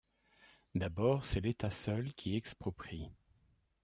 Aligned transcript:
D'abord, 0.73 1.25
c'est 1.25 1.41
l'État 1.41 1.69
seul 1.69 2.11
qui 2.15 2.35
exproprie. 2.35 3.11